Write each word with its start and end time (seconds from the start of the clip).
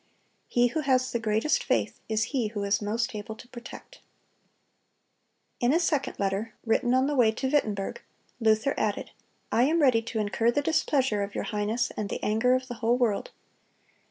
He 0.47 0.69
who 0.69 0.79
has 0.79 1.11
the 1.11 1.19
greatest 1.19 1.63
faith 1.63 1.99
is 2.09 2.23
he 2.33 2.47
who 2.47 2.63
is 2.63 2.81
most 2.81 3.13
able 3.13 3.35
to 3.35 3.47
protect."(271) 3.49 4.01
In 5.67 5.71
a 5.75 5.79
second 5.79 6.17
letter, 6.17 6.55
written 6.65 6.95
on 6.95 7.05
the 7.05 7.13
way 7.15 7.31
to 7.33 7.47
Wittenberg, 7.47 8.01
Luther 8.39 8.73
added: 8.79 9.11
"I 9.51 9.65
am 9.65 9.79
ready 9.79 10.01
to 10.01 10.17
incur 10.17 10.49
the 10.49 10.63
displeasure 10.63 11.21
of 11.21 11.35
your 11.35 11.43
highness 11.43 11.91
and 11.95 12.09
the 12.09 12.23
anger 12.23 12.55
of 12.55 12.67
the 12.67 12.73
whole 12.81 12.97
world. 12.97 13.29